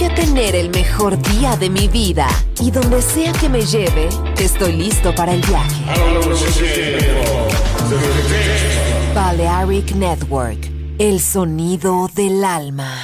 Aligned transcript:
A 0.00 0.14
tener 0.14 0.54
el 0.54 0.70
mejor 0.70 1.20
día 1.20 1.56
de 1.56 1.68
mi 1.68 1.88
vida 1.88 2.28
y 2.60 2.70
donde 2.70 3.02
sea 3.02 3.32
que 3.32 3.48
me 3.48 3.62
lleve, 3.62 4.08
estoy 4.40 4.72
listo 4.72 5.12
para 5.14 5.34
el 5.34 5.42
viaje. 5.42 5.84
Balearic 9.12 9.96
Network, 9.96 10.70
el 10.98 11.20
sonido 11.20 12.08
del 12.14 12.44
alma. 12.44 13.02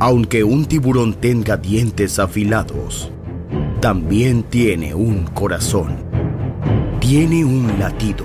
Aunque 0.00 0.42
un 0.42 0.64
tiburón 0.64 1.14
tenga 1.14 1.58
dientes 1.58 2.18
afilados, 2.18 3.12
también 3.80 4.44
tiene 4.44 4.94
un 4.94 5.26
corazón. 5.26 5.98
Tiene 7.00 7.44
un 7.44 7.78
latido. 7.78 8.24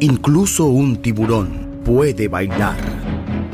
Incluso 0.00 0.64
un 0.64 0.96
tiburón 0.96 1.82
puede 1.84 2.28
bailar. 2.28 3.05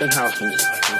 fashion 0.00 0.18
house 0.18 0.40
music. 0.40 0.99